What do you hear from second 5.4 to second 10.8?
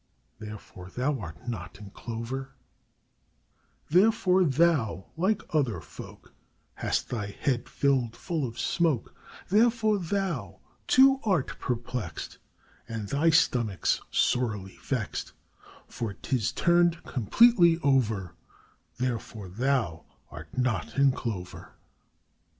other folk, Hast thy head filled full of smoke, Therefore thou,